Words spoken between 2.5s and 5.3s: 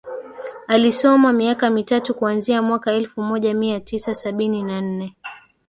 mwaka elfu moja mia tisa sabini na nne